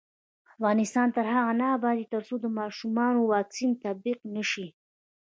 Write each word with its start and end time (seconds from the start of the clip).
افغانستان 0.53 1.07
تر 1.15 1.25
هغو 1.33 1.53
نه 1.61 1.65
ابادیږي، 1.77 2.05
ترڅو 2.13 2.35
د 2.41 2.45
ماشومانو 2.59 3.19
واکسین 3.33 3.71
تطبیق 3.83 4.19
نشي. 4.35 4.67